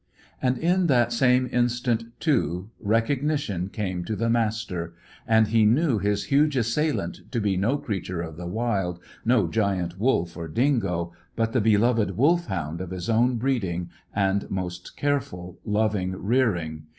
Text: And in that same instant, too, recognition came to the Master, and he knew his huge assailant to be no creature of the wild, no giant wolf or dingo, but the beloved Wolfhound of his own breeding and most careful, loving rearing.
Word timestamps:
And 0.41 0.57
in 0.57 0.87
that 0.87 1.13
same 1.13 1.47
instant, 1.51 2.05
too, 2.19 2.71
recognition 2.79 3.69
came 3.69 4.03
to 4.05 4.15
the 4.15 4.31
Master, 4.31 4.95
and 5.27 5.49
he 5.49 5.63
knew 5.63 5.99
his 5.99 6.23
huge 6.23 6.57
assailant 6.57 7.31
to 7.31 7.39
be 7.39 7.55
no 7.55 7.77
creature 7.77 8.19
of 8.19 8.35
the 8.35 8.47
wild, 8.47 8.99
no 9.23 9.47
giant 9.47 9.99
wolf 9.99 10.35
or 10.35 10.47
dingo, 10.47 11.13
but 11.35 11.53
the 11.53 11.61
beloved 11.61 12.17
Wolfhound 12.17 12.81
of 12.81 12.89
his 12.89 13.11
own 13.11 13.35
breeding 13.37 13.91
and 14.11 14.49
most 14.49 14.97
careful, 14.97 15.59
loving 15.63 16.13
rearing. 16.15 16.87